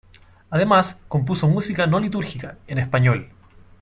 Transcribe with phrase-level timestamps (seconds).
[0.49, 3.29] Además, compuso música no litúrgica, en español.